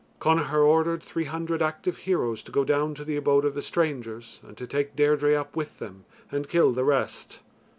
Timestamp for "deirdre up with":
4.95-5.77